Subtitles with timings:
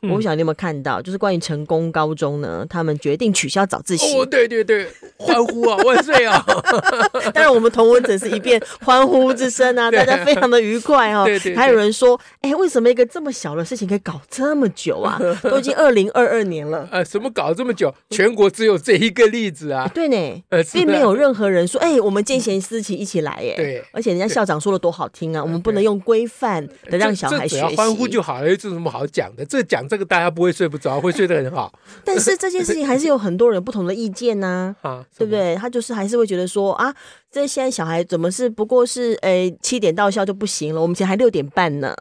[0.00, 4.16] 不晓得你有没有看到，嗯、就是关于成功高中呢，他们决定取消早自习。
[4.16, 4.86] 哦，对对对，
[5.16, 6.44] 欢呼啊， 万岁啊！
[7.32, 11.24] 当然，我们同温层是一片欢呼之声啊， 大家非常的愉快哦。
[11.24, 11.56] 对对，对。
[11.56, 15.18] 还有人说，哎，为什么一个这么小的事情可以搞这么久啊？
[15.42, 16.86] 都已经二零二二年了。
[16.92, 17.92] 呃，什么搞这么久？
[18.10, 19.90] 全国只有这一个例子啊？
[19.94, 23.54] 对呢，并没有任何人说，哎，我们见贤思齐一起来耶。
[23.56, 23.82] 对。
[23.92, 27.74] 而且人家校长说的多好听啊，我们不能用规范的让小孩学习。
[27.74, 28.18] 欢呼就。
[28.18, 29.44] 就好了，这有什么好讲的？
[29.44, 31.72] 这讲这个大家不会睡不着，会睡得很好。
[32.04, 35.56] 但是这件事情还是有很多人不同的意见呢、啊，啊，对不对？
[35.56, 36.94] 他就是还是会觉得说啊，
[37.30, 40.80] 这现在小孩怎么是不过是诶七点到校就不行了？
[40.80, 41.94] 我们现在还六点半呢。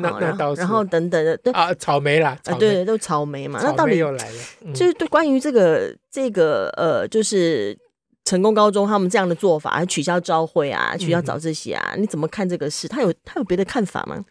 [0.00, 3.58] 那那倒是，然后等等的，对啊，草莓啦，啊，对，都草莓嘛。
[3.58, 4.36] 莓那到底又来了？
[4.64, 7.76] 嗯、就是对关于这个这个呃，就是
[8.24, 12.86] 成功高中他们这样的做法，取消朝会啊，取消早自习啊，嗯、你怎么看这个事？
[12.86, 14.24] 他有他有别的看法吗？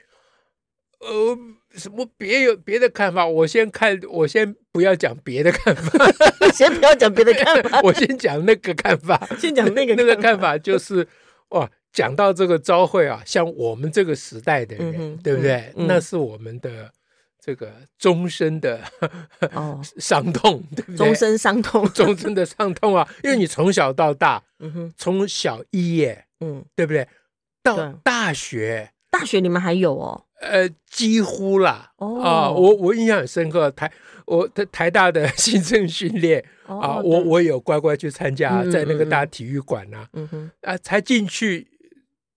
[1.02, 1.38] 呃，
[1.78, 3.26] 什么别有别的看法？
[3.26, 6.06] 我先看，我先不要讲别的看法，
[6.52, 11.08] 先不要讲别的看法， 我先讲那个看法，先讲那个那个看法就是，
[11.50, 15.72] 哇，讲到这个朝会啊，像我们这个时代的人，嗯、对不对？
[15.76, 16.92] 嗯、那是我们的
[17.40, 18.82] 这个终身的
[19.54, 20.98] 哦 伤痛，对不对？
[20.98, 23.08] 终身伤痛，终身的伤痛啊！
[23.24, 27.08] 因为你从小到大，嗯哼，从小一耶，嗯，对不对？
[27.64, 30.24] 到大学，大学你们还有哦。
[30.40, 33.92] 呃，几乎啦，哦、啊，我我印象很深刻，台
[34.26, 41.68] 我的台大的新生训练、哦、啊，我我有乖乖去参加，在那个大体育馆呐、啊，嗯哼，啊，才进去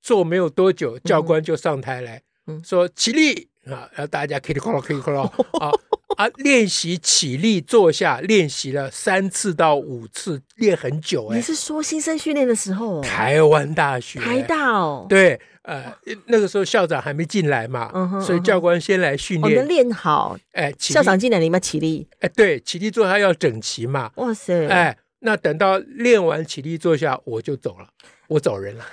[0.00, 5.22] 坐没有多久，教官就上台来、嗯、说起立啊，然后大家可以哐啷可以哐啷
[5.58, 5.70] 啊
[6.16, 11.36] 啊，练习起立坐下，练习了三次到五次，练很久哎、欸。
[11.36, 13.02] 你是说新生训练的时候？
[13.02, 15.38] 台湾大学，台大哦，对。
[15.70, 15.94] 呃，
[16.26, 27.86] 那个时候校长还没进来嘛，嗯哼，所以教官先来训练，我们练好，哎，校长进来你们起立，哎，对，起立坐下要整齐嘛，哇塞，哎，那等到练完起立坐下，我就走了，
[28.26, 28.84] 我走人了，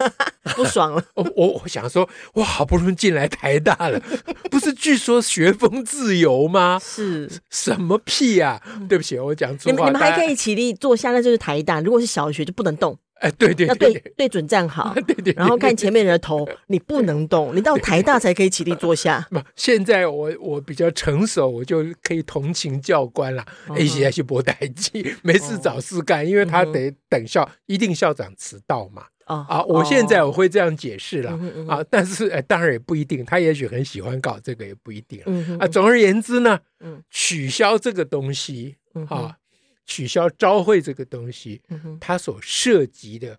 [0.56, 4.00] 不爽了， 我我我想说，我好不容易进来台大了，
[4.50, 6.78] 不是据说学风自由吗？
[6.82, 8.58] 是什么屁呀？
[8.88, 12.98] 对不起，我讲错话，你们你们还可以起立坐下，那就是台大，如果是小学就不能动。
[13.22, 19.24] 哎，对对，要对对准站好， 对对，然后看前面人的头，你不能动，你到台大才可以起立坐下。
[19.30, 23.44] 不，现在我我比较成熟，我就可以同情教官了。
[23.78, 29.04] 一起去博代机，没事找事干，因为他得等校，一定校长迟到嘛。
[29.24, 31.30] 啊，我现在我会这样解释了
[31.68, 35.20] 啊，但是哎，当然也不一定，他也许很喜欢搞这个，也不一定
[35.58, 35.66] 啊。
[35.68, 36.58] 总而言之呢，
[37.08, 38.76] 取消这个东西
[39.08, 39.36] 啊。
[39.92, 41.60] 取消朝会这个东西，
[42.00, 43.38] 它所涉及的，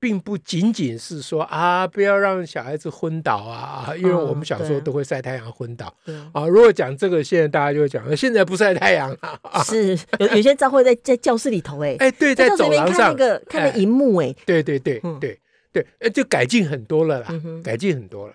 [0.00, 5.86] 并不仅仅是说啊，不要让小孩子昏倒啊，因为我们小时候都会晒太阳昏倒。
[6.32, 9.64] 啊，如果讲这个，现在大家就会讲，现在不晒太阳了。
[9.64, 12.96] 是有有些朝会在在教室里头，哎， 哎，对，在走廊上。
[12.96, 15.38] 看那个看那荧幕，哎，对对对对
[15.72, 17.28] 对，就改进很多了啦，
[17.62, 18.34] 改进很多了。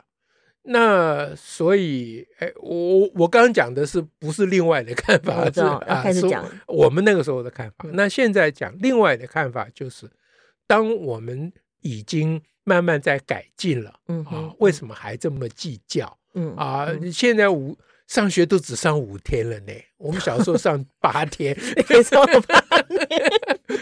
[0.69, 5.49] 那所以，哎，我我刚刚讲的是不是另外的看法？
[5.49, 7.87] 是啊，开始讲我们那个时候的看法。
[7.93, 10.09] 那现在讲另外的看法，就是
[10.67, 11.51] 当我们
[11.81, 16.17] 已经慢慢在改进了，嗯啊，为什么还这么计较？
[16.33, 21.57] 嗯啊，现在五上学都只上五天了呢，我们小时候上 八天，
[22.03, 23.31] 上八天，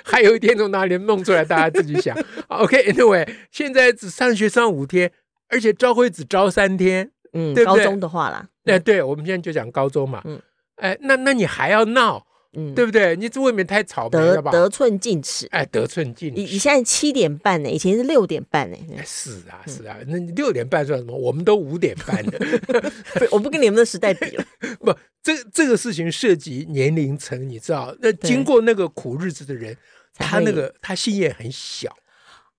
[0.03, 1.43] 还有一天从哪里弄出来？
[1.43, 2.15] 大家自己想。
[2.49, 5.11] OK，Anyway，现在只上学上五天。
[5.49, 7.65] 而且招会只招三天，嗯，对对？
[7.65, 10.41] 高中的话啦，哎，对，我们现在就讲高中嘛，嗯，
[10.77, 13.15] 哎，那那你还要闹，嗯，对不对？
[13.15, 14.51] 你这未免太草莓了吧？
[14.51, 16.41] 得寸进尺，哎，得寸进尺。
[16.41, 18.77] 你你现在七点半呢，以前是六点半呢。
[19.05, 21.15] 是啊，是啊，那你六点半算什么？
[21.15, 22.39] 我们都五点半的，
[23.31, 24.45] 我不跟你们的时代比了。
[24.79, 27.95] 不，这这个事情涉及年龄层，你知道？
[27.99, 29.75] 那经过那个苦日子的人，
[30.15, 31.95] 他那个他心眼很小，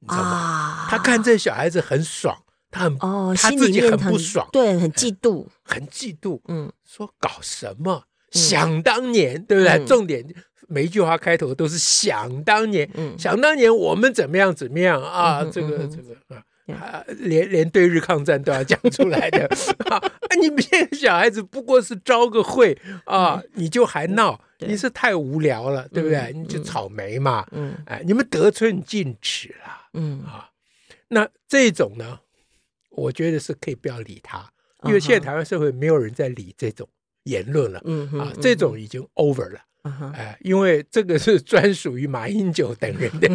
[0.00, 0.87] 你知道吗？
[0.88, 2.37] 他看这小孩子很爽。
[2.76, 6.40] 他很哦，他自己很不爽，对，很嫉妒，很嫉妒。
[6.49, 8.05] 嗯，说搞什么？
[8.32, 9.84] 想当年，对不对？
[9.87, 10.23] 重点
[10.69, 12.88] 每一句话开头都是想当年，
[13.19, 15.43] 想当年我们怎么样怎么样啊？
[15.44, 16.43] 这个这个啊，
[16.75, 19.49] 啊，连连对日抗战都要讲出来的
[19.88, 20.02] 啊！
[20.40, 22.76] 你们现在小孩子不过是招个会
[23.06, 26.32] 啊，你就还闹，你是太无聊了，对不对？
[26.34, 30.50] 你就草莓嘛，嗯，哎，你们得寸进尺了，嗯啊，
[31.08, 32.19] 那这种呢，
[32.96, 34.48] 我觉得是可以不要理他，
[34.84, 36.88] 因为现在台湾社会没有人在理这种
[37.25, 39.60] 言论了，嗯啊，这种已经 over 了。
[40.14, 43.28] 哎，因为这个是专属于马英九等人的，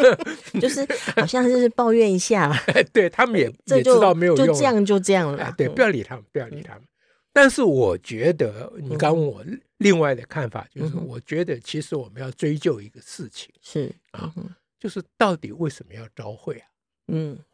[0.58, 2.50] 就是好像就是抱怨一下，
[2.90, 3.44] 对他们也
[3.76, 5.54] 也知道没有用，就这样就这样了。
[5.58, 6.82] 对，不要理他们，不要理他们。
[7.34, 9.44] 但是我觉得，你刚问我
[9.76, 14.32] 另外的看法，就是我觉得其实我们要追究一个事情，是啊，
[14.78, 16.66] 就是到底为什么要招会啊？
[17.08, 17.49] 嗯啊，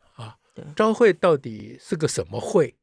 [0.76, 2.74] 朝会到底是个什么会？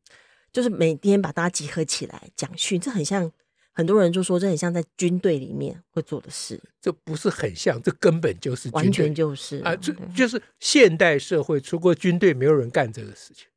[0.51, 3.31] 就是每天把大家集合起来讲训，这很像。
[3.75, 13.47] 很多人就说这很像在军队里面会做的事，这不是很像，这根本就是完全就是啊，这就是现代社会，除过军队，没有人干这个事情。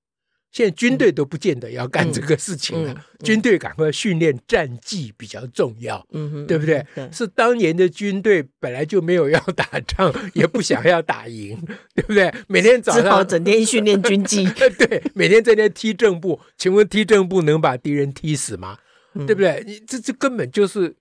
[0.57, 6.83] 现在军队都不见得要干这个事情了，军队赶快训练战绩比较重要，嗯哼，对不对？
[7.13, 11.63] 是当年的军队本来就没有要打仗， 也不想要打赢，
[11.95, 12.33] 对不对？
[12.49, 14.47] 每天早上整天训练军纪，
[14.79, 18.79] 对，每天在那踢正步，请问踢正步能把敌人踢死吗？
[19.27, 19.63] 对不对？
[19.67, 20.97] 你这这根本就是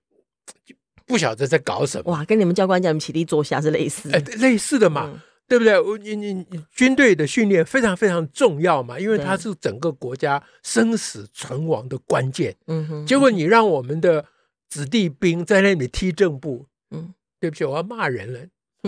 [1.06, 2.12] 不晓得在搞什么。
[2.12, 5.74] 哇，跟你们教官讲，你们起立坐下是类似，哎，类似的嘛，嗯、对不对？
[5.98, 12.54] 你你你军队的训练非常非常重要嘛，因为它是整个国家生死存亡的关键。
[12.66, 13.06] 嗯哼。
[13.06, 14.24] 结果你让我们的
[14.68, 18.40] 子弟兵在那里踢正步，嗯，对不起，我要骂人了。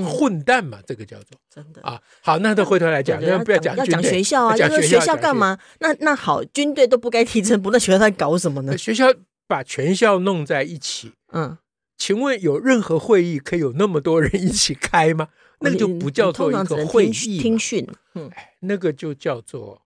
[0.04, 2.00] 混蛋嘛，这个叫做真的啊。
[2.22, 4.56] 好，那都回头来讲，那不要讲，要讲学校啊。
[4.56, 5.58] 要说学校干嘛？
[5.80, 8.78] 那那好，军队都不该踢正步，那学校在搞什么呢？
[8.78, 9.06] 学校
[9.48, 11.58] 把全校弄在一起，嗯，
[11.96, 15.30] 请问有任何会议可以有那么多人一起开吗？
[15.60, 17.86] 那个就不叫做一个会议，听训。
[18.14, 19.82] 嗯，那个就叫做，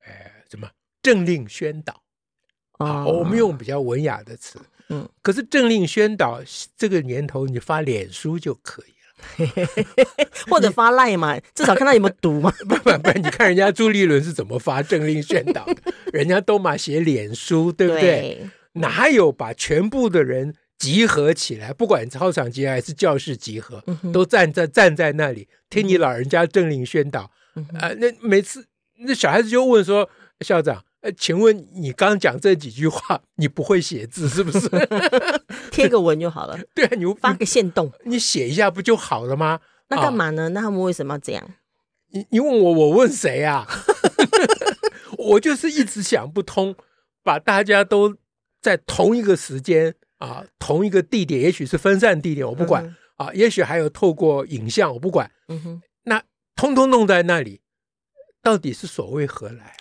[0.00, 0.68] 哎，什么
[1.02, 2.02] 政令宣导
[2.78, 3.04] 啊？
[3.04, 4.58] 我们用比较文雅的词，
[4.88, 5.08] 嗯。
[5.22, 6.42] 可是政令宣导
[6.76, 8.94] 这个年头，你发脸书就可以了。
[10.50, 12.50] 或者发赖嘛，至少看他有没有读嘛。
[12.68, 15.76] 不不不，你看人家朱立伦是怎么发政令宣导的，
[16.12, 18.00] 人家都嘛写脸书，对不对？
[18.02, 27.30] 对，哪有把全部的人集合起来，不管操场集合还是教室集合，嗯、都站在站在那里听你老人家政令宣导？
[27.80, 28.66] 啊、那每次
[29.06, 30.08] 那小孩子就问说，
[30.40, 30.84] 校长。
[31.00, 34.66] 呃，请问你刚讲这几句话，你不会写字是不是？
[35.70, 36.58] 贴个文就好了。
[36.74, 39.60] 对啊，你发个线动，你写一下不就好了吗？
[39.88, 40.48] 那干嘛呢？
[40.48, 41.46] 那他们为什么要这样？
[42.12, 43.68] 你你问我，我问谁啊？
[45.18, 46.74] 我就是一直想不通，
[47.22, 48.16] 把大家都
[48.62, 49.94] 在同一个时间
[50.28, 55.30] 啊，同一个地点，也许是分散地点，我不管、嗯、啊，也许还有透过影像，我不管。
[55.48, 56.22] 嗯哼，那
[56.56, 57.60] 通通弄在那里，
[58.42, 59.76] 到底是所谓何来？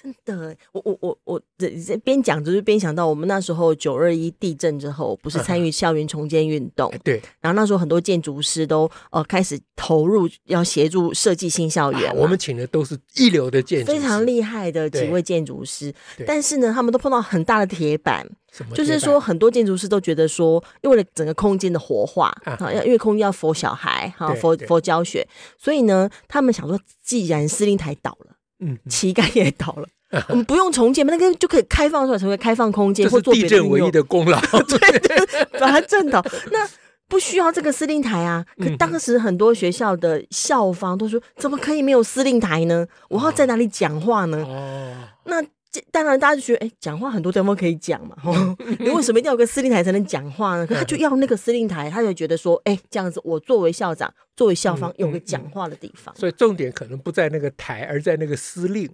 [0.00, 15.94] 真的，我我我我这这边讲就是边想到我们那时候九二一地震之后，不是参与校园重建运动， 对，然后那时候很多建筑师都呃开始投入要协助设计新校园，我们请的都是一流的建筑，非常厉害的几位建筑师，
[16.26, 18.26] 但是呢，他们都碰到很大的铁板，
[18.74, 25.28] 就是说很多建筑师都觉得说，因为了整个空间的活化啊，要因为空间要 for 小孩哈，for for 教学，
[25.58, 28.31] 所以呢，他们想说，既然司令台倒了。
[28.64, 29.88] 嗯，旗杆也倒了，
[30.30, 36.24] 我们不用重建嘛，那个就可以开放出来成为开放空间，或做地震唯一的功劳， 对对，把它震倒。
[36.52, 36.68] 那
[37.08, 38.44] 不需要这个司令台啊。
[38.58, 42.86] 可当时很多学校的校方都说，怎么可以没有司令台呢？
[43.08, 44.38] 我要在哪里讲话呢？
[44.46, 45.42] 哦，那。
[45.90, 50.66] 当然，大家就觉得，哎，讲话很多地方可以讲嘛，哦， 你为什么一定要有个司令台才能讲话呢？
[50.66, 56.14] 可他就要那个司令台，他就觉得说，哎，这样子，我作为校长，作为校方，有个讲话的地方。
[56.16, 58.88] 所以重点可能不在那个台，而在那个司令。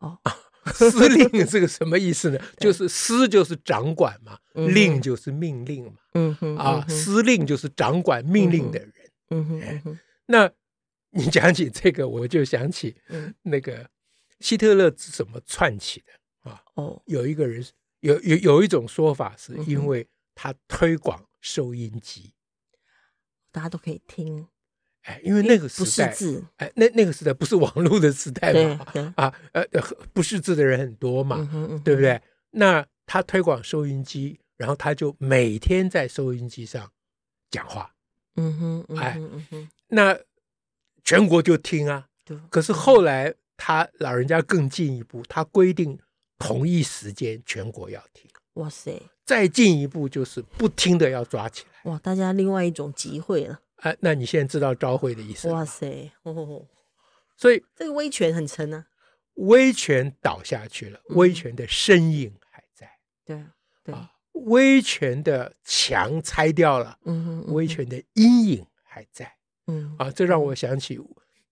[0.00, 0.18] 哦，
[0.72, 2.38] 司令是个什么意思呢？
[2.58, 5.92] 就是司就是掌管嘛，令就是命令嘛。
[6.14, 8.92] 嗯哼，啊，司令就是掌管命令的人。
[9.30, 9.46] 嗯
[9.84, 10.50] 哼，那
[11.10, 12.96] 你讲起这个，我就想起
[13.42, 13.88] 那个
[14.40, 16.12] 希特勒是怎么串起的。
[16.74, 17.64] 啊哦，有一个人
[18.00, 22.32] 有有有一种说法，是因为他推广收音机，
[23.50, 24.46] 大家都可以听。
[25.02, 26.14] 哎，因为那个时代，
[26.56, 29.62] 哎，那那个时代不是网络的时代嘛， 啊呃
[30.12, 31.36] 不识字的人很多嘛，
[31.84, 32.20] 对不对？
[32.52, 36.90] 那他推广收音机，然后他就每天在收音机上
[37.50, 37.94] 讲话。
[38.36, 39.20] 嗯哼，哎，
[39.88, 40.18] 那
[41.04, 42.08] 全国就听啊。
[42.48, 45.98] 可是后来他老人家更进一步，他规定。
[46.44, 48.30] 同一时间，全国要听。
[48.54, 49.02] 哇塞！
[49.24, 51.90] 再进一步就是不听的要抓起来。
[51.90, 53.58] 哇，大家另外一种集会了。
[53.76, 55.50] 哎，那你现在知道朝会的意思？
[55.50, 56.12] 哇塞！
[56.22, 56.66] 哦，
[57.36, 58.86] 所以这个威权很沉啊，
[59.36, 62.90] 威权倒下去了，威权的身影还在。
[63.24, 63.42] 对
[63.82, 69.34] 对啊，威权的墙拆掉了，嗯，威权的阴影还在。
[69.66, 71.00] 嗯啊，这让我想起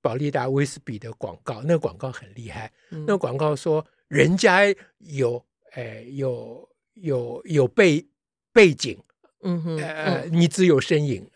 [0.03, 2.71] 保利达威士比的广告，那个广告很厉害。
[2.91, 4.61] 那个广告说，人家
[4.99, 5.43] 有，
[5.73, 8.07] 哎，有有有背
[8.53, 8.99] 背景。
[9.45, 11.27] 嗯哼，呃，你只有身影，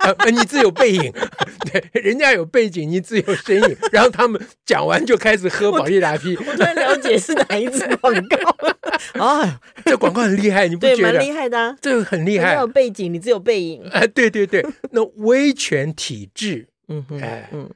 [0.00, 1.12] 呃，你只有背影，
[1.70, 3.76] 对，人家有背景，你只有身影。
[3.92, 6.34] 然后他们讲完就开始喝保利达啤。
[6.38, 8.72] 我突然了解是哪一支广告
[9.24, 9.60] 啊？
[9.84, 11.12] 这广告很厉害，你不觉得？
[11.12, 12.54] 蛮厉害的啊，这个很厉害。
[12.54, 13.86] 有背景，你只有背影。
[13.92, 17.70] 哎，对对对，那威权体制，嗯哼，哎，嗯，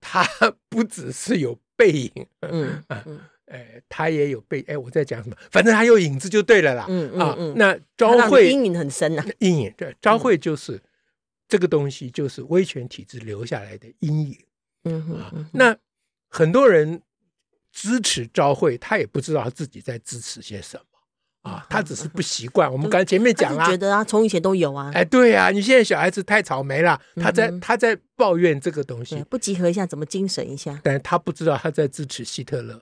[0.00, 0.24] 它
[0.68, 3.18] 不只是有背影，嗯嗯。
[3.50, 5.36] 哎，他也有被哎，我在讲什么？
[5.50, 6.86] 反正他有影子就对了啦。
[6.88, 9.26] 嗯嗯，那朝会阴影很深呐、啊。
[9.40, 10.80] 阴影对，朝会就是、嗯、
[11.48, 14.38] 这个东西，就是威权体制留下来的阴影。
[14.84, 15.76] 嗯哼，啊、那
[16.28, 17.02] 很多人
[17.72, 22.70] 支持朝会，他也不知道他自己在支持些什么啊，他只是不习惯。
[22.70, 24.92] 嗯、我们刚才前面讲了，觉得啊，从以前都有啊。
[24.94, 30.80] 哎，对啊，你现在小孩子太草莓了，他在、嗯、他在抱怨这个东西，不集合一下怎么精神一下？
[30.84, 32.80] 但是他不知道他在支持希特勒。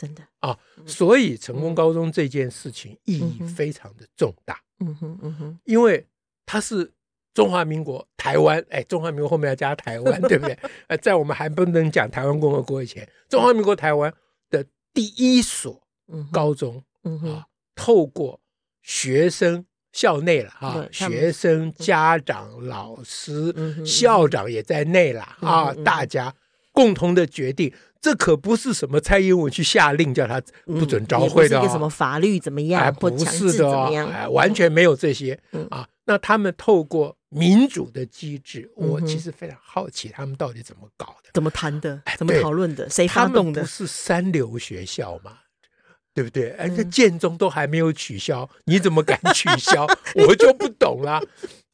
[0.00, 4.58] 真的啊，所以成功高中这件事情意义非常的重大。
[4.78, 6.06] 嗯哼，嗯哼，因为
[6.46, 6.90] 它是
[7.34, 10.58] 中华民国台湾，哎，中华民国后面要加台湾，对不对？
[10.88, 14.10] 呃，在我们还不能讲台湾共和国以前，中华民国台湾
[14.48, 14.64] 的
[14.94, 15.78] 第一所
[16.32, 18.40] 高中啊，透过
[18.80, 26.34] 学生校内了啊，学生、家长、老师、校长也在内了啊，大家
[26.72, 27.70] 共同的决定。
[28.00, 35.86] 这可不是什么蔡英文去下令叫他不准招会的，哦，嗯、一个什么法律怎么样，哎，不是的，哦，哎，完全没有这些，嗯、啊。
[36.06, 43.60] 那他们透过民主的机制，嗯、我其实非常好奇他们到底怎么搞的，怎么谈的，怎么讨论的，谁发动的？
[43.60, 45.38] 不是三流学校吗？
[46.12, 46.50] 对不对？
[46.52, 49.86] 哎，这建中都还没有取消，你怎么敢取消？
[50.26, 51.22] 我就不懂了。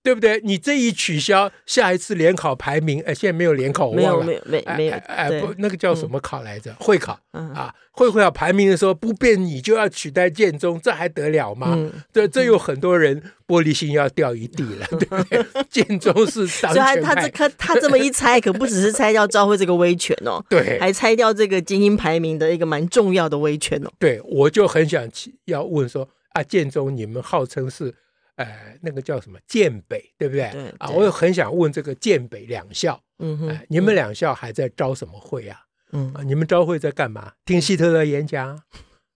[0.06, 0.40] 对不对？
[0.44, 6.72] 你这一取消，下一次联考排名，哎，现在没有联考，我忘了，没有，没有，没有，哎，不，那个叫什么考来着？
[6.78, 11.76] 会考啊，会会考排名的时候不变，你就要取代建中，这还得了吗？
[12.12, 15.44] 对，这有很多人玻璃心要掉一地了， 对不对？
[15.68, 23.90] 建中是 当权派，他这他他这么一拆，可不只是拆掉朝会这个威权哦， 对，还拆掉这个精英排名的一个蛮重要的威权哦。
[23.98, 25.10] 对，我就很想
[25.46, 27.92] 要问说啊，建中你们号称是。
[28.36, 30.50] 呃，那个叫什么建北，对不对？
[30.52, 35.62] 对对啊，我也很想问这个建北两校，嗯哼、呃，你们两校还在招什么会啊？
[35.92, 37.32] 嗯啊，你们招会在干嘛？
[37.44, 38.62] 听希特勒演讲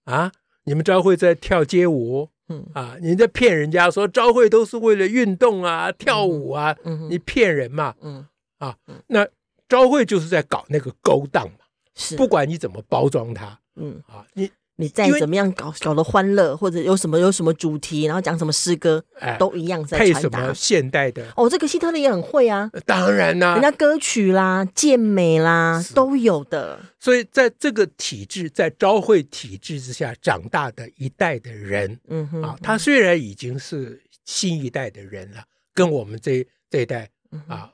[0.05, 0.33] 啊？
[0.65, 2.31] 你们招会在跳街舞？
[2.49, 6.77] 嗯啊，你在骗人家说招会都是为了运动啊、跳舞啊？
[6.85, 7.95] 嗯，你骗人嘛？
[8.01, 8.27] 嗯
[8.59, 8.77] 啊，
[9.09, 9.29] 那
[9.69, 11.59] 招会就是在搞那个勾当嘛？
[11.95, 14.51] 是，不管你怎么包装它，嗯啊，你。
[14.81, 20.15] 你再怎么样搞搞得欢乐，或者有什么有什么主题，然后讲什么诗歌，哎、都一样在传达。
[20.15, 21.25] 配什么现代的？
[21.37, 22.71] 哦，这个希特勒也很会啊。
[22.87, 26.81] 当然啦、啊，人家歌曲啦、健美啦都有的。
[26.99, 35.45] 所以在这个体制，在朝会体制之下长大的一代的人，嗯哼，啊，他虽然已经是新一代的人了，
[35.75, 37.09] 跟我们这这一代
[37.47, 37.70] 啊。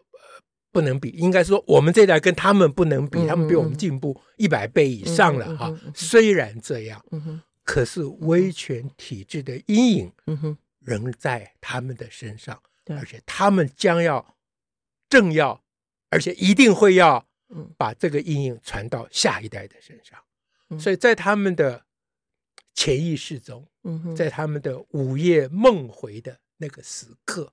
[0.76, 5.74] 不能比，应该说我们这代跟他们不能比，他们比我们进步一百倍以上了哈。
[5.94, 7.02] 虽然这样，
[7.64, 10.12] 可是威权体制的阴影
[10.80, 14.36] 仍在他们的身上，而且他们将要
[15.08, 15.58] 正要，
[16.10, 17.26] 而且一定会要
[17.78, 20.78] 把这个阴影传到下一代的身上。
[20.78, 21.86] 所以在他们的
[22.74, 23.66] 潜意识中，
[24.14, 27.50] 在他们的午夜梦回的那个时刻，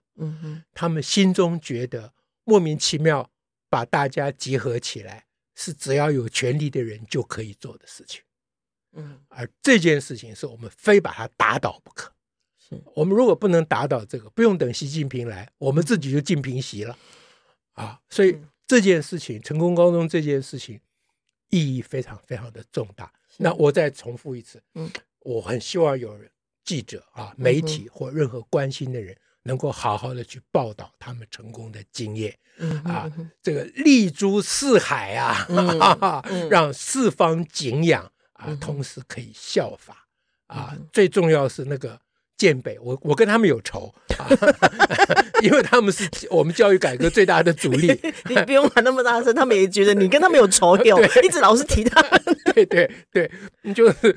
[0.74, 2.12] 他们心中觉得。
[2.44, 3.30] 莫名其妙
[3.70, 8.22] 把大家集合起来，是只要有权力的人就可以做的事情。
[8.94, 12.14] 嗯，而这件事情是我们非把它打倒不可。
[12.58, 16.98] 是我们如果不能打倒这个，不用等习近平来，我们自己就进平息了。
[17.74, 20.80] 啊，所以这件事情，成功高中这件事情
[21.50, 23.12] 意义非常非常的重大。
[23.38, 24.88] 那我再重复一次，嗯，
[25.22, 26.30] 我很希望有人
[26.64, 29.18] 记者啊、媒体或任何关心的人。
[29.44, 32.38] 能够好好的去报道他们成功的经验，
[32.86, 35.80] 啊，这个立足四海啊，嗯
[36.30, 40.08] 嗯、让四方景仰啊，嗯、同时可以效法。
[40.48, 42.00] 啊，嗯、最重要是那个。
[42.38, 44.28] 建北，我我跟他们有仇啊，
[45.42, 47.88] 因为他们是我们教育改革最大的阻力。
[48.30, 52.22] 你不用喊那么大声，他们也觉得你跟他们有仇有， 一直老是提他们。
[52.54, 53.32] 对对对，
[53.74, 54.16] 就是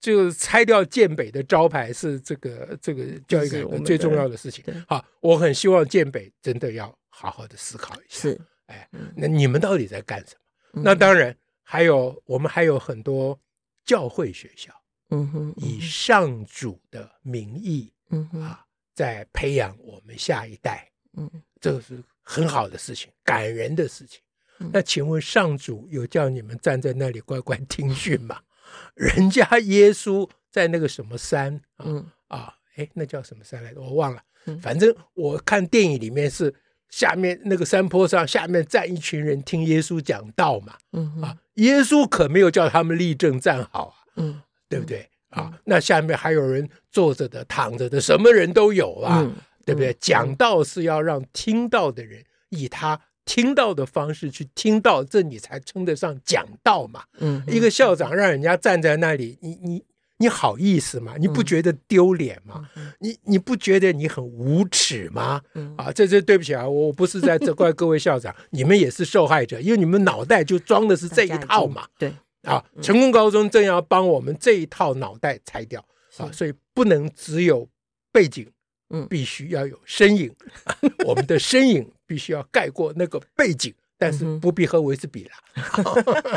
[0.00, 4.64] 就是拆掉建北的招牌是这个这个教育改革最重要的事情。
[4.88, 8.20] 好，我很希望建北真的要好好的思考一下。
[8.22, 10.34] 是，哎，那你们到底在干什
[10.72, 10.82] 么？
[10.84, 13.38] 那当然还有我们还有很多
[13.84, 14.72] 教会学校，
[15.10, 18.64] 嗯哼，以上主的名义，嗯哼啊，
[18.94, 24.20] 在培养我们下一代，嗯，这个是很好的事情，感人的事情。
[24.60, 28.40] 嗯、那请问上主有叫你们站在那里乖乖听训吗？
[28.94, 31.84] 人家耶稣在那个什么山啊？
[31.86, 33.80] 嗯啊，哎，那叫什么山来着？
[33.80, 34.22] 我忘了。
[34.46, 36.54] 嗯、反正我看电影里面是
[36.88, 40.76] 下面那个山坡上，下面站一群人听耶稣讲道嘛。
[40.92, 43.96] 嗯啊，耶稣可没有叫他们立正站好啊。
[44.16, 45.06] 嗯，对不对？
[45.36, 49.20] 嗯、啊，那下面还有人坐着的、躺着的，什么人都有啊。
[49.20, 49.34] 嗯、
[49.66, 49.94] 对不对？
[50.00, 52.98] 讲道是要让听到的人以他。
[53.26, 57.04] 听到的方式去听到，这你才称得上讲道嘛。
[57.20, 59.84] 嗯，一个校长让人家站在那里，你你
[60.16, 61.14] 你好意思吗？
[61.16, 62.68] 你不觉得丢脸吗？
[62.74, 65.40] 嗯、你你不觉得你很无耻吗？
[65.54, 71.86] 嗯、啊，这这对不起啊，我不是在责怪各位校长，你们也是受害者，因为你们脑袋就装的是这一套嘛。
[71.98, 72.12] 对
[72.42, 75.84] 啊，成功高中正要帮我们这一套脑袋拆掉
[76.18, 77.68] 啊，所以不能只有
[78.12, 78.50] 背景。
[78.92, 80.34] 嗯，必须要有身影，
[81.06, 85.30] 我们的身影必须要盖过那个背景，但是不必和维斯比啦。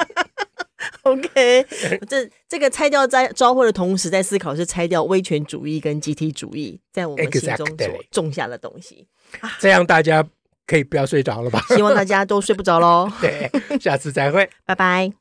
[1.02, 1.66] OK，
[2.08, 9.08] 这这个拆掉在招会的同时，在思考是拆掉威权主义跟集体主义在我们心中所种下的东西。
[9.60, 10.24] 这样大家
[10.68, 11.60] 可以不要睡着了吧？
[11.70, 13.12] 希望大家都睡不着喽。
[13.20, 13.50] 对，
[13.82, 15.12] 下次再会，拜拜。